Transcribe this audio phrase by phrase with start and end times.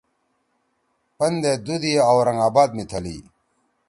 [1.17, 3.19] پندے دُو دی اورنگ آباد می تھلئی